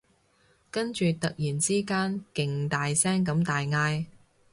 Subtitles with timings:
[0.71, 4.07] 跟住突然之間勁大聲咁大嗌